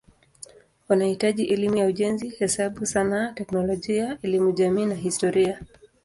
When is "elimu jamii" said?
4.21-4.85